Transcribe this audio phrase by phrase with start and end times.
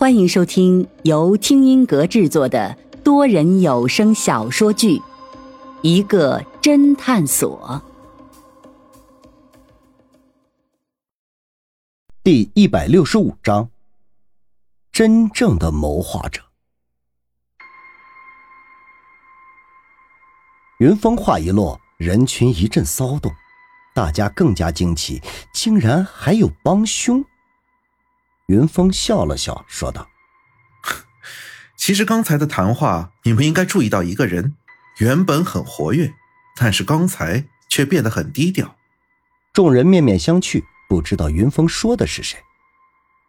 [0.00, 4.96] 欢迎收听由听音阁制作的多人有声小说剧
[5.82, 7.82] 《一个侦探所》
[12.24, 13.68] 第一百六十五章：
[14.90, 16.40] 真正的谋划者。
[20.78, 23.30] 云峰话一落，人群一阵骚动，
[23.94, 25.20] 大家更加惊奇，
[25.52, 27.22] 竟然还有帮凶。
[28.50, 30.08] 云峰笑了笑，说道
[31.78, 34.56] ：“其实刚才的谈话，你们应该注意到一个人，
[34.98, 36.12] 原本很活跃，
[36.56, 38.74] 但是刚才却变得很低调。”
[39.54, 42.40] 众人面面相觑，不知道云峰说的是谁。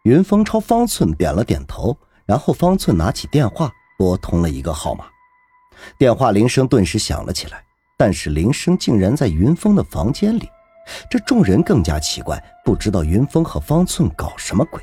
[0.02, 1.96] 云峰朝方寸点了点头，
[2.26, 5.04] 然后方寸拿起电话拨通了一个号码，
[5.98, 7.64] 电话铃声顿时响了起来，
[7.96, 10.48] 但是铃声竟然在云峰的房间里，
[11.08, 14.82] 这众人更加奇怪，不知道云峰和方寸搞什么鬼。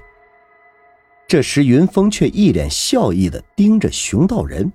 [1.29, 4.73] 这时，云峰却一脸笑意的盯着熊道人。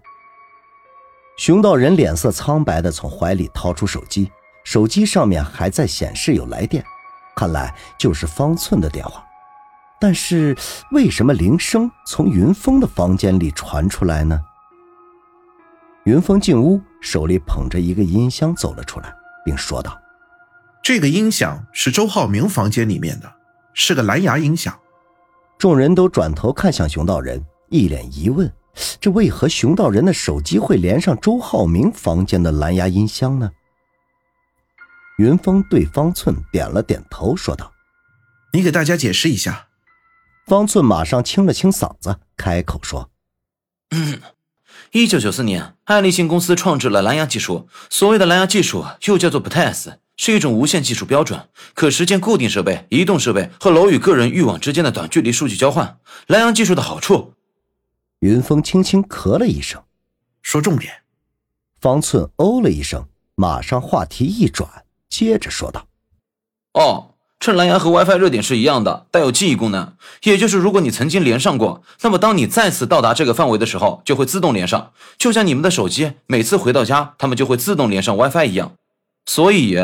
[1.37, 4.31] 熊道人脸色苍白的从怀里掏出手机，
[4.63, 6.85] 手机上面还在显示有来电，
[7.35, 9.25] 看来就是方寸的电话。
[10.01, 10.57] 但是，
[10.93, 14.41] 为什么铃声从云峰的房间里传出来呢？
[16.05, 19.13] 云峰进屋，手里捧着一个音箱走了出来，
[19.45, 20.01] 并说道
[20.85, 23.33] ：“这个音响是周浩明房间里面的，
[23.73, 24.73] 是个蓝牙音响。”
[25.59, 28.53] 众人都转头看向熊道人，一脸疑问：
[29.01, 33.51] 这为何熊道人的手机会连上周浩明房间的蓝牙音箱呢？
[35.19, 37.73] 云峰对方寸点了点头，说道
[38.53, 39.69] ：“你给大家解释一下。”
[40.47, 43.11] 方寸马上清了清嗓子，开口说
[43.95, 44.21] ：“嗯，
[44.93, 47.69] 一九九四年，爱立信公司创制了蓝牙技术。
[47.89, 55.99] 所谓的蓝牙技术，又叫做 BTS。”是一种无线技术标准，可实现固定设备、移动设备和楼宇个人域网之间的短距离数据交换。
[56.29, 57.35] 蓝牙技术的好处。
[58.21, 59.83] 云峰轻轻咳了一声，
[60.41, 61.03] 说重点。
[61.79, 65.89] 方寸哦了一声，马上话题一转，接着说道
[66.73, 69.95] ：“哦，趁蓝牙和 WiFi 热点是一样的，带有记忆功能。
[70.23, 78.77] 也就是如果你曾经连上过，那么当你再次到达这个范围的时候，就会自动连上，就像你们的手机每次回到家，他们就会自动连上 WiFi 一样。
[79.27, 79.79] 所以。”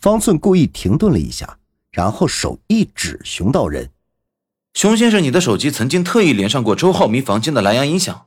[0.00, 1.58] 方寸故意停顿了一下，
[1.90, 3.90] 然后手一指熊道人
[4.72, 8.26] ：“熊先生，你的手机曾经特意连上过周浩明房间的蓝牙音响。”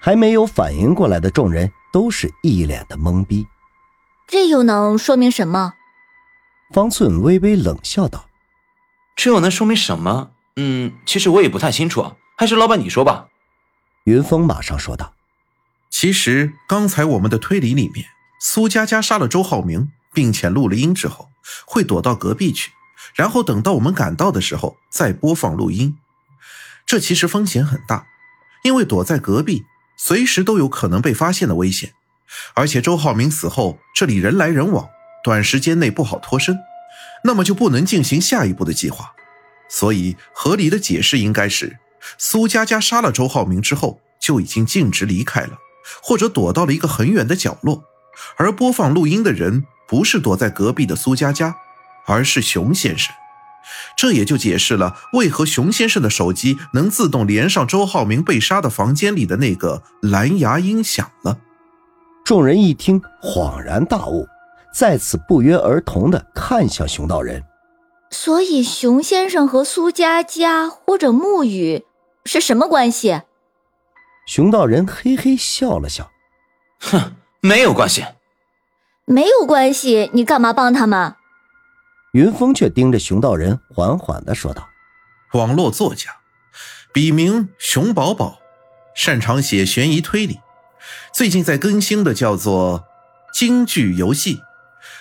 [0.00, 3.46] 还没有反应过来的众人都是一脸的懵逼。
[4.28, 5.74] 这又能说明什么？
[6.72, 8.26] 方寸微微冷笑道
[9.14, 10.30] ：“这又能说明什么？
[10.56, 13.28] 嗯，其实我也不太清楚，还是老板你说吧。”
[14.04, 15.12] 云峰马上说道
[15.90, 18.06] ：“其实刚才我们的推理里面，
[18.40, 21.30] 苏佳佳杀了周浩明。”并且录了音之后，
[21.64, 22.72] 会躲到隔壁去，
[23.14, 25.96] 然后等到我们赶到的时候再播放录音。
[26.84, 28.08] 这其实风险很大，
[28.64, 29.64] 因为躲在隔壁，
[29.96, 31.92] 随时都有可能被发现的危险。
[32.54, 34.88] 而且周浩明死后，这里人来人往，
[35.22, 36.58] 短时间内不好脱身，
[37.22, 39.12] 那么就不能进行下一步的计划。
[39.68, 41.78] 所以合理的解释应该是，
[42.18, 45.58] 苏佳佳杀了周浩明之后就已经径直离开了，
[46.02, 47.84] 或者躲到了一个很远的角落，
[48.36, 49.64] 而播放录音的人。
[49.88, 51.56] 不是躲在隔壁的苏佳佳，
[52.06, 53.12] 而是熊先生。
[53.96, 61.38] 这也就解释了为何熊先生的手机能自动连上周浩明被杀的房间里的那个蓝牙音响了。
[62.24, 64.28] 众人一听，恍然大悟，
[64.72, 67.42] 再次不约而同的看向熊道人。
[68.10, 71.84] 所以，熊先生和苏佳佳或者沐雨
[72.24, 73.22] 是什么关系？
[74.26, 76.10] 熊道人嘿嘿笑了笑，
[76.80, 78.04] 哼，没有关系。
[79.10, 81.14] 没有关系，你干嘛帮他们？
[82.12, 84.68] 云峰却盯着熊道人，缓缓的说道
[85.32, 86.10] ：“网络作家，
[86.92, 88.40] 笔名熊宝宝，
[88.94, 90.40] 擅长写悬疑推理。
[91.10, 92.80] 最近在更新的叫做
[93.32, 94.36] 《京剧游戏》，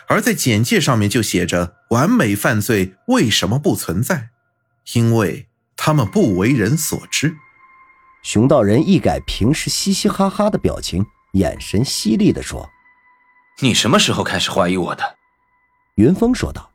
[0.08, 4.30] 而在简介上面就写着‘完美犯罪为什么不存在？
[4.94, 7.36] 因为他们不为人所知。’”
[8.24, 12.70] 熊道人一改平时嘻嘻哈哈的表情，眼神犀利的说。
[13.60, 15.16] 你什么时候开始怀疑我的？
[15.96, 16.70] 云峰说道：“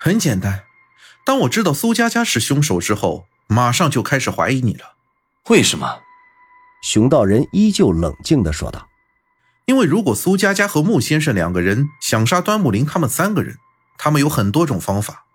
[0.00, 0.64] 很简单，
[1.24, 4.96] 当我知道苏佳佳是凶手之后，马上就开始怀疑你了。
[5.50, 6.00] 为什么？”
[6.82, 8.88] 熊道人依旧冷静的说道
[9.66, 13.56] ：“因为如果苏佳佳和穆先生两个人想杀端木林他们三个人，
[13.96, 15.26] 他们有很多种方法，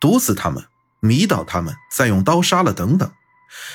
[0.00, 0.64] 毒死他们、
[0.98, 3.08] 迷倒他们、再用刀杀了等等。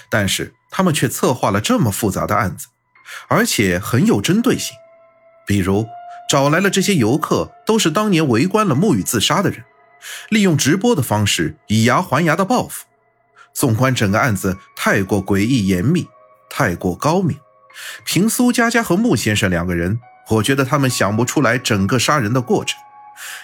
[0.09, 2.67] 但是他们却策划了这么复杂的案子，
[3.29, 4.75] 而且很有针对性，
[5.47, 5.87] 比如……”
[6.33, 9.65] 找来了这些游客，都是当年围观了沐雨自杀的人，
[10.29, 12.85] 利用直播的方式以牙还牙的报复。
[13.53, 16.07] 纵观整个案子，太过诡异严密，
[16.49, 17.37] 太过高明。
[18.03, 19.99] 凭苏佳佳和穆先生两个人，
[20.31, 22.79] 我觉得他们想不出来整个杀人的过程，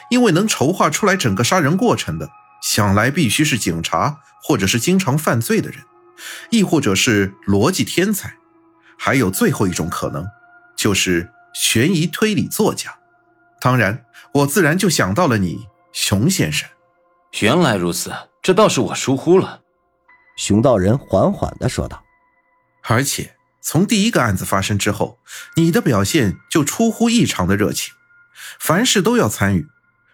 [0.10, 2.28] 因为能筹划出来整个杀人过程的，
[2.60, 5.82] 想来必须是警察，或者是经常犯罪的人，
[6.50, 8.34] 亦或者是逻辑天才，
[8.98, 10.26] 还有最后一种可能，
[10.76, 12.98] 就是悬疑推理作家。
[13.62, 16.70] 当然，我自然就想到了你，熊先生。
[17.42, 19.62] 原来如此，这倒是我疏忽了。
[20.38, 22.04] 熊道人缓缓的说道
[22.88, 25.20] ：“而且从第一个案子发生之后，
[25.56, 27.94] 你的表现就出乎异常的热情，
[28.60, 29.68] 凡事都要参与。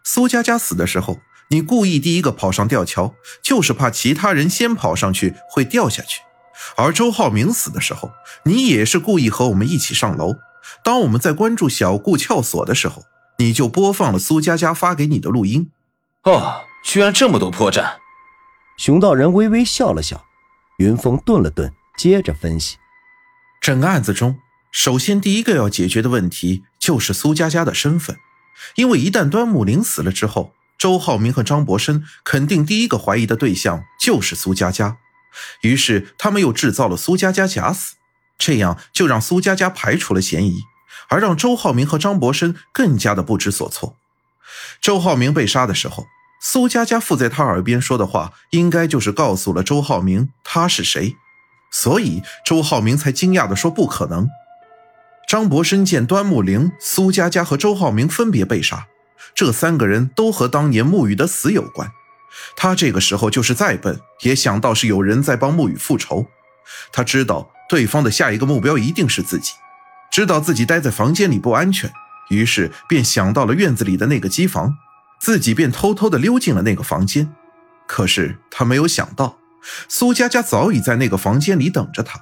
[0.03, 1.19] 苏佳佳死的时候，
[1.51, 6.21] 你故意第一个跑上吊桥，就是怕其他人先跑上去会掉下去；
[6.75, 8.11] 而周浩明死的时候，
[8.45, 10.33] 你也是故意和我们一起上楼。
[10.83, 13.03] 当我们在关注小顾撬锁的时候，
[13.39, 15.71] 你就播放了苏佳佳发给你的录音。
[16.23, 17.97] 哦，居然这么多破绽！”
[18.77, 20.25] 熊道人微微笑了笑，
[20.79, 22.77] 云峰顿了顿，接着分析：
[23.62, 24.38] 整个案子中，
[24.71, 28.17] 首先第一个要解决的问题就是苏佳佳的身份，
[28.75, 34.97] 因为一旦端木林死了之后，周浩明和张博生肯定第一个怀疑的对象就是苏佳佳，
[35.62, 37.95] 于是他们又制造了苏佳佳假死，
[38.37, 40.63] 这样就让苏佳佳排除了嫌疑，
[41.09, 43.95] 而让周浩明和张博生更加的不知所措。
[44.81, 46.05] 周浩明被杀的时候。
[46.41, 51.15] 苏佳佳附在他耳边说的话，应该就是告诉了周浩明他是谁，
[51.71, 54.29] 所以周浩明才惊讶的说：“不可能。”
[55.27, 58.85] 张博生见端木灵、苏佳佳和周浩明分别被杀，
[59.33, 61.91] 这三个人都和当年沐雨的死有关。
[62.55, 66.27] 他这个时候就是再笨，也想到是有人在帮沐雨复仇。
[66.91, 69.53] 他知道对方的下一个目标一定是自己，
[70.12, 71.91] 知道自己待在房间里不安全，
[72.29, 74.77] 于是便想到了院子里的那个机房。
[75.17, 77.33] 自己便偷偷的溜进了那个房间，
[77.88, 79.39] 可是他没有想到，
[79.88, 82.19] 苏佳佳早已在那个房间里等着他。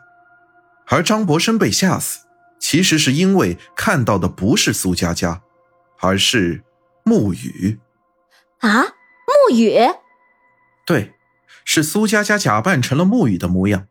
[0.87, 2.19] 而张博生被吓死，
[2.59, 5.41] 其实是因为看到的不是苏佳佳，
[5.99, 6.63] 而是
[7.03, 7.79] 沐雨。
[8.59, 8.83] 啊，
[9.49, 9.75] 沐雨？
[10.85, 11.13] 对，
[11.65, 13.87] 是苏佳佳假扮成了沐雨的模样。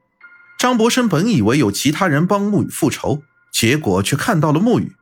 [0.63, 4.95] 张博生本以为有其他人帮沐雨复仇，结果却看到了沐雨，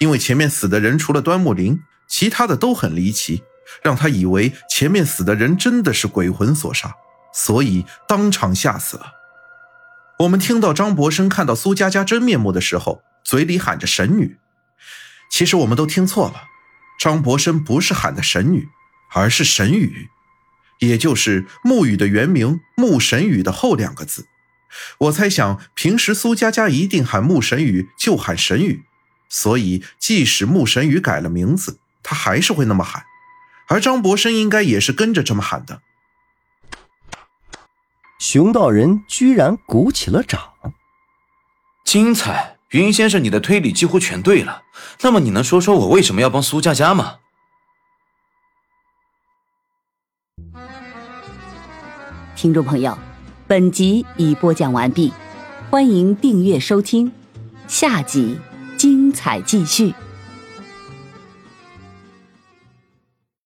[0.00, 1.80] 因为前面死的人除了端木林。
[2.06, 3.42] 其他的都很离奇，
[3.82, 6.94] 让他以为前面死的人真的是鬼魂所杀，
[7.32, 9.12] 所以当场吓死了。
[10.18, 14.36] 我们听到张博生看到苏佳佳真面目的时候，嘴里喊着“神女”，
[15.32, 16.42] 其实我们都听错了，
[17.00, 18.68] 张博生不是喊的“神女”，
[19.16, 20.08] 而是“神语”，
[20.80, 24.26] 也就是沐雨的原名“沐神雨”的后两个字。
[24.98, 28.84] 我猜想，平时苏佳佳一定喊穆神宇就喊神宇，
[29.28, 31.80] 所以即使穆神宇改了名字。
[32.02, 33.04] 他还是会那么喊，
[33.68, 35.82] 而张博生应该也是跟着这么喊的。
[38.18, 40.54] 熊道人居然鼓起了掌，
[41.84, 42.56] 精彩！
[42.70, 44.62] 云先生，你的推理几乎全对了。
[45.00, 47.18] 那么，你能说说我为什么要帮苏佳佳吗？
[52.34, 52.98] 听众朋友，
[53.48, 55.10] 本集已播讲完毕，
[55.70, 57.10] 欢迎订阅收听，
[57.66, 58.36] 下集
[58.76, 59.94] 精彩继续。